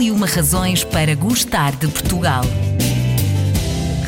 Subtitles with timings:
[0.00, 2.42] E uma razões para gostar de Portugal.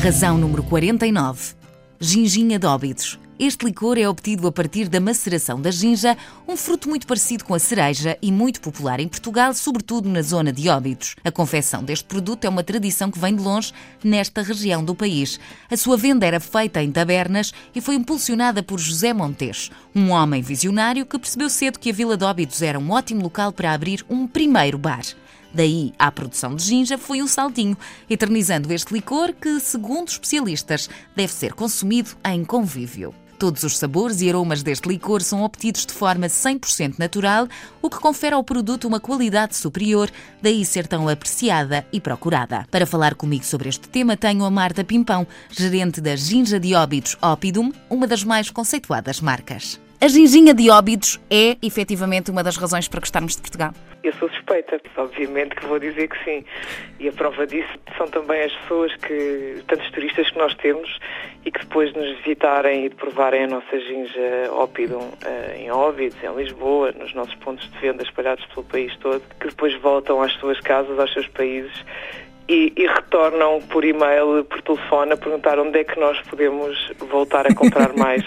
[0.01, 1.53] Razão número 49.
[1.99, 3.19] Ginginha de Óbidos.
[3.37, 6.17] Este licor é obtido a partir da maceração da ginja,
[6.47, 10.51] um fruto muito parecido com a cereja e muito popular em Portugal, sobretudo na zona
[10.51, 11.15] de Óbidos.
[11.23, 13.71] A confecção deste produto é uma tradição que vem de longe
[14.03, 15.39] nesta região do país.
[15.69, 20.41] A sua venda era feita em tabernas e foi impulsionada por José Montes, um homem
[20.41, 24.03] visionário que percebeu cedo que a Vila de Óbidos era um ótimo local para abrir
[24.09, 25.03] um primeiro bar.
[25.53, 27.77] Daí à produção de ginja foi um saltinho,
[28.09, 33.13] eternizando este licor que, segundo especialistas, deve ser consumido em convívio.
[33.43, 37.45] Todos os sabores e aromas deste licor são obtidos de forma 100% natural,
[37.81, 40.09] o que confere ao produto uma qualidade superior,
[40.41, 42.65] daí ser tão apreciada e procurada.
[42.71, 47.17] Para falar comigo sobre este tema, tenho a Marta Pimpão, gerente da Ginja de Óbidos
[47.21, 49.82] Opidum, uma das mais conceituadas marcas.
[50.03, 53.71] A ginginha de Óbidos é, efetivamente, uma das razões para gostarmos de Portugal?
[54.03, 56.43] Eu sou suspeita, obviamente que vou dizer que sim.
[56.99, 60.99] E a prova disso são também as pessoas que, tantos turistas que nós temos
[61.45, 66.21] e que depois nos visitarem e de provarem a nossa ginja Ópidum uh, em Óbidos,
[66.21, 70.33] em Lisboa, nos nossos pontos de venda espalhados pelo país todo, que depois voltam às
[70.33, 71.71] suas casas, aos seus países
[72.49, 77.47] e, e, retornam por e-mail, por telefone, a perguntar onde é que nós podemos voltar
[77.47, 78.21] a comprar mais.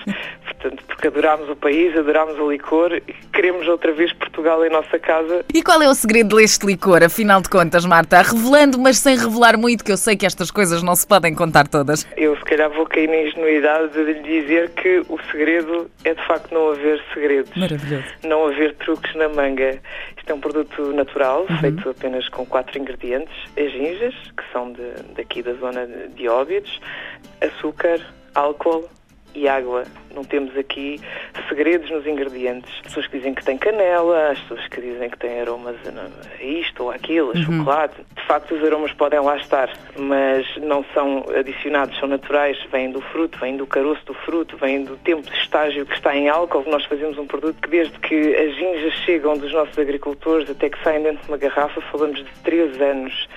[0.58, 4.98] Portanto, porque adorámos o país, adorámos o licor e queremos outra vez Portugal em nossa
[4.98, 5.44] casa.
[5.52, 8.22] E qual é o segredo deste licor, afinal de contas, Marta?
[8.22, 11.68] Revelando, mas sem revelar muito, que eu sei que estas coisas não se podem contar
[11.68, 12.06] todas.
[12.16, 16.26] Eu, se calhar, vou cair na ingenuidade de lhe dizer que o segredo é, de
[16.26, 17.54] facto, não haver segredos.
[17.54, 18.06] Maravilhoso.
[18.24, 19.80] Não haver truques na manga.
[20.16, 21.58] Isto é um produto natural, uhum.
[21.58, 23.34] feito apenas com quatro ingredientes.
[23.56, 24.82] A ginja, que são de,
[25.14, 26.80] daqui da zona de Óbidos,
[27.40, 28.00] açúcar,
[28.34, 28.88] álcool
[29.36, 29.84] e água.
[30.14, 30.98] Não temos aqui
[31.48, 32.72] segredos nos ingredientes.
[32.76, 36.42] As pessoas que dizem que tem canela, as pessoas que dizem que tem aromas a
[36.42, 37.42] isto ou aquilo, a uhum.
[37.42, 37.94] chocolate.
[38.16, 43.00] De facto, os aromas podem lá estar, mas não são adicionados, são naturais, vêm do
[43.00, 46.64] fruto, vêm do caroço do fruto, vêm do tempo de estágio que está em álcool.
[46.66, 50.82] Nós fazemos um produto que desde que as ginjas chegam dos nossos agricultores até que
[50.82, 53.28] saem dentro de uma garrafa, falamos de 3 anos.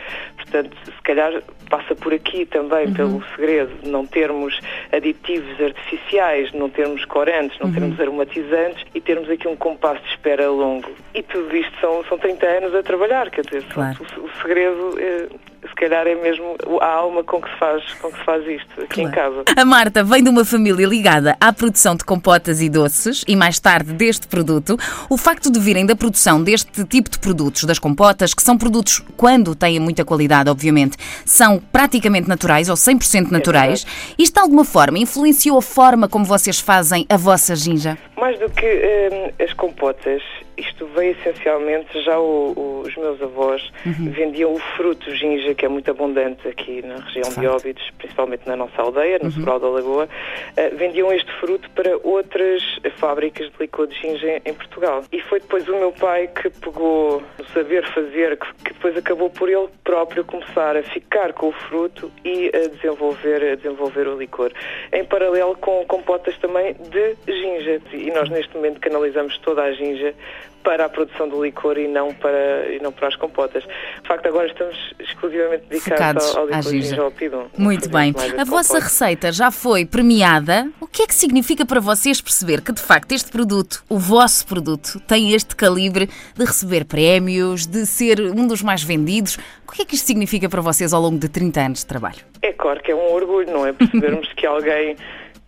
[0.50, 2.94] Portanto, se calhar passa por aqui também, uhum.
[2.94, 4.60] pelo segredo, de não termos
[4.92, 7.74] aditivos artificiais, não termos corantes, não uhum.
[7.74, 10.90] termos aromatizantes e termos aqui um compasso de espera longo.
[11.14, 13.98] E tudo isto são, são 30 anos a trabalhar, quer dizer, claro.
[14.18, 15.49] o, o, segredo é, se
[15.80, 19.02] calhar é mesmo a alma com que se faz, com que se faz isto aqui
[19.02, 19.10] claro.
[19.10, 19.44] em casa.
[19.56, 23.60] A Marta vem de uma família ligada à produção de compotas e doces e mais
[23.60, 24.78] tarde deste produto.
[25.10, 29.02] O facto de virem da produção deste tipo de produtos, das compotas, que são produtos,
[29.16, 34.66] quando têm muita qualidade, obviamente, são praticamente naturais ou 100% naturais, é isto de alguma
[34.66, 37.98] forma influenciou a forma como vocês fazem a vossa ginja?
[38.20, 40.22] Mais do que hum, as compotas,
[40.60, 44.12] isto veio essencialmente, já o, o, os meus avós uhum.
[44.12, 48.48] vendiam o fruto ginja, que é muito abundante aqui na região de, de Óbidos, principalmente
[48.48, 49.60] na nossa aldeia, no uhum.
[49.60, 52.62] da Lagoa, uh, vendiam este fruto para outras
[52.98, 55.04] fábricas de licor de ginja em Portugal.
[55.12, 59.30] E foi depois o meu pai que pegou no saber fazer, que, que depois acabou
[59.30, 64.18] por ele próprio começar a ficar com o fruto e a desenvolver, a desenvolver o
[64.18, 64.52] licor.
[64.92, 67.82] Em paralelo com compotas também de ginja.
[67.94, 70.14] E nós neste momento canalizamos toda a ginja
[70.64, 73.64] para a produção do licor e não para, e não para as compotas.
[73.64, 77.14] De facto, agora estamos exclusivamente dedicados ao, ao licor de ginjal
[77.58, 78.14] Muito bem.
[78.38, 78.84] A vossa compotas.
[78.84, 80.70] receita já foi premiada.
[80.80, 84.46] O que é que significa para vocês perceber que, de facto, este produto, o vosso
[84.48, 89.38] produto, tem este calibre de receber prémios, de ser um dos mais vendidos?
[89.68, 92.18] O que é que isto significa para vocês ao longo de 30 anos de trabalho?
[92.42, 93.74] É claro que é um orgulho, não é?
[93.74, 94.96] Percebermos que alguém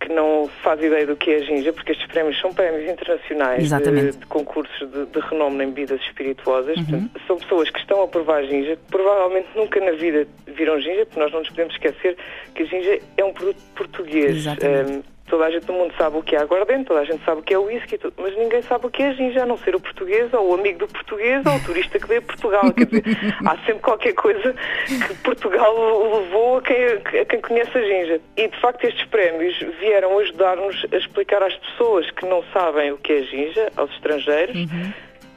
[0.02, 3.70] que não faz ideia do que é a ginja, porque estes prémios são prémios internacionais
[3.70, 6.76] de, de, concursos de, de, renome em bebidas espirituosas.
[6.76, 6.84] Uhum.
[6.84, 11.06] Portanto, são pessoas que estão a provar ginja, que provavelmente nunca na vida viram ginja,
[11.06, 12.16] porque nós não nos podemos esquecer
[12.54, 14.44] que a ginja é um produto português.
[14.46, 17.40] Um, Toda a gente no mundo sabe o que é aguardente, toda a gente sabe
[17.40, 19.74] o que é o whisky, mas ninguém sabe o que é ginja, a não ser
[19.74, 22.70] o português, ou o amigo do português, ou o turista que veio a Portugal.
[22.74, 23.04] Quer dizer,
[23.46, 24.54] há sempre qualquer coisa
[24.86, 25.74] que Portugal
[26.20, 26.84] levou a quem,
[27.18, 28.20] a quem conhece a ginja.
[28.36, 32.98] E, de facto, estes prémios vieram ajudar-nos a explicar às pessoas que não sabem o
[32.98, 34.92] que é ginja, aos estrangeiros, uhum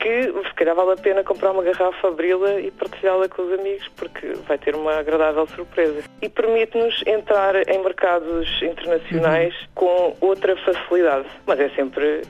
[0.06, 3.88] que se calhar vale a pena comprar uma garrafa, abri-la e partilhá-la com os amigos,
[3.96, 6.04] porque vai ter uma agradável surpresa.
[6.22, 9.68] E permite-nos entrar em mercados internacionais uhum.
[9.74, 11.26] com outra facilidade.
[11.48, 12.22] Mas é sempre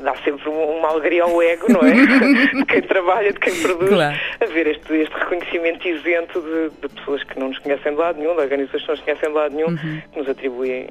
[0.00, 1.92] dá sempre uma alegria ao ego, não é?
[2.54, 4.16] de quem trabalha, de quem produz, claro.
[4.40, 8.18] a ver este, este reconhecimento isento de, de, pessoas que não nos conhecem de lado
[8.18, 10.02] nenhum, de organizações que não nos conhecem de lado nenhum, uhum.
[10.12, 10.88] que nos atribuem uh,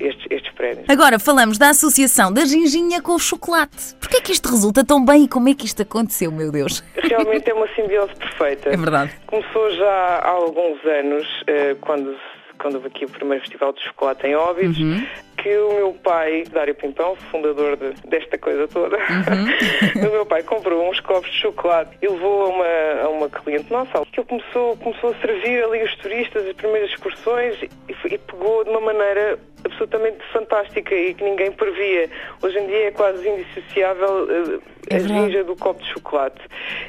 [0.00, 0.84] estes, estes prémios.
[0.88, 3.94] Agora falamos da associação da ginginha com o chocolate.
[4.00, 6.82] Porquê é que isto resulta tão bem e como é que isto aconteceu, meu Deus?
[6.96, 8.68] Realmente é uma simbiose perfeita.
[8.68, 9.12] É verdade.
[9.26, 12.14] Começou já há alguns anos, uh, quando
[12.58, 15.06] quando houve aqui o primeiro festival de chocolate em Óbidos, uhum.
[15.38, 20.04] Que o meu pai, Dário Pimpão, fundador de, desta coisa toda, uhum.
[20.08, 23.70] o meu pai comprou uns copos de chocolate e levou a uma, a uma cliente
[23.70, 28.18] nossa, que ele começou, começou a servir ali os turistas, as primeiras excursões e, e
[28.18, 32.10] pegou de uma maneira absolutamente fantástica e que ninguém previa.
[32.42, 36.40] Hoje em dia é quase indissociável uh, é a ginja do copo de chocolate.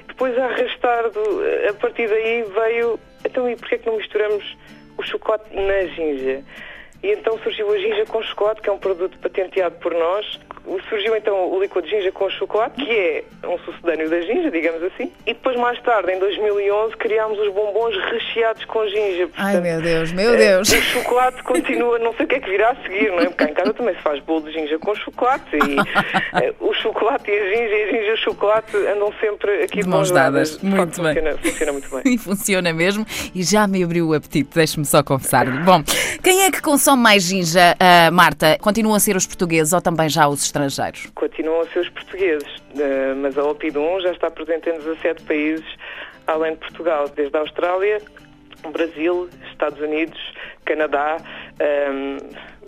[0.07, 1.21] Depois a arrastar, do,
[1.69, 4.57] a partir daí veio, então e porquê é que não misturamos
[4.97, 6.43] o chocolate na ginja.
[7.01, 10.39] E então surgiu a ginja com chocolate, que é um produto patenteado por nós.
[10.87, 14.83] Surgiu então o licor de ginja com chocolate, que é um sucedâneo da ginja, digamos
[14.83, 15.11] assim.
[15.25, 19.27] E depois, mais tarde, em 2011, criámos os bombons recheados com ginja.
[19.27, 20.69] Portanto, Ai, meu Deus, meu Deus.
[20.69, 23.25] O chocolate continua, não sei o que é que virá a seguir, não é?
[23.25, 25.55] Porque em casa também se faz bolo de ginja com chocolate.
[25.55, 25.77] E
[26.43, 29.81] eh, o chocolate e a ginja, e a ginja e o chocolate andam sempre aqui
[29.81, 30.57] de mãos dadas.
[30.57, 30.63] dadas.
[30.63, 31.13] Muito bem.
[31.15, 32.13] Funciona, funciona muito bem.
[32.13, 33.05] E funciona mesmo.
[33.33, 35.45] E já me abriu o apetite, deixe-me só confessar.
[35.63, 35.81] Bom,
[36.21, 38.57] quem é que consome consome mais ginja, uh, Marta?
[38.59, 41.05] Continuam a ser os portugueses ou também já os estrangeiros?
[41.13, 45.65] Continuam a ser os portugueses, uh, mas a Opidum já está presente em 17 países
[46.25, 48.01] além de Portugal, desde a Austrália,
[48.71, 50.19] Brasil, Estados Unidos,
[50.65, 51.17] Canadá,
[51.91, 52.17] um,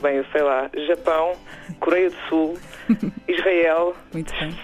[0.01, 1.33] bem, eu sei lá, Japão,
[1.79, 2.57] Coreia do Sul,
[3.27, 3.95] Israel,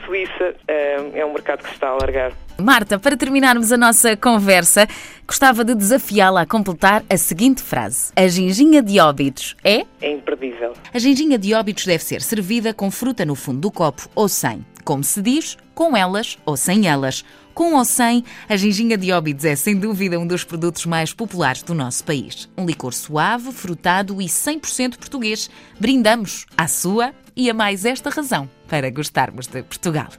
[0.05, 2.31] Suíça, um, é um mercado que se está a alargar.
[2.61, 4.87] Marta, para terminarmos a nossa conversa,
[5.27, 9.85] gostava de desafiá-la a completar a seguinte frase: A ginginha de óbitos é?
[10.01, 10.73] É imperdível.
[10.93, 14.65] A ginginha de óbitos deve ser servida com fruta no fundo do copo ou sem.
[14.83, 17.23] Como se diz, com elas ou sem elas.
[17.53, 21.63] Com ou sem, a ginginha de óbidos é sem dúvida um dos produtos mais populares
[21.63, 22.47] do nosso país.
[22.57, 25.49] Um licor suave, frutado e 100% português.
[25.79, 30.09] Brindamos à sua e a mais esta razão para gostarmos de Portugal.